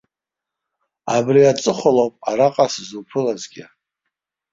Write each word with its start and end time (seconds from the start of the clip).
Абри 1.15 1.41
аҵыхәалоуп 1.51 2.15
араҟа 2.29 2.65
сзуԥылазгьы. 2.73 3.65